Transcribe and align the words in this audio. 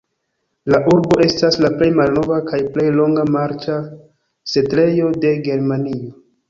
La 0.75 0.79
urbo 0.93 1.19
estas 1.25 1.57
la 1.65 1.71
plej 1.81 1.91
malnova 1.99 2.39
kaj 2.49 2.63
plej 2.79 2.89
longa 2.99 3.29
marĉa 3.37 3.79
setlejo 4.57 5.17
de 5.25 5.39
Germanio. 5.51 6.15